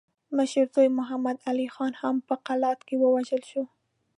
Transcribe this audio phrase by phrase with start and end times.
[0.37, 3.63] مشر زوی محمد علي خان هم په قلات کې ووژل شو.